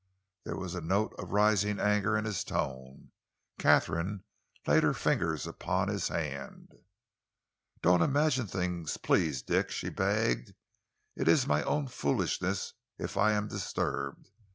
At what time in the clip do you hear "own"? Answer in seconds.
11.61-11.87